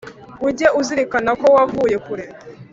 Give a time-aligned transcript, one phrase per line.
[0.47, 2.25] ujye uzirikana ko wavuye kure